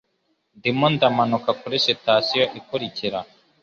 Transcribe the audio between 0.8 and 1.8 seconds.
ndamanuka kuri